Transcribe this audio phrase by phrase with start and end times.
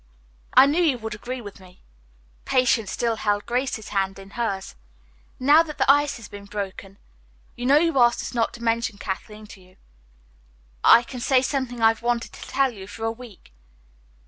[0.55, 1.83] "I knew you would agree with me."
[2.43, 4.73] Patience still held Grace's hand in hers.
[5.39, 6.97] "Now that the ice has been broken
[7.55, 9.77] you know you asked us not to mention Kathleen to you
[10.83, 13.53] I can say something I've wanted to tell you for a week.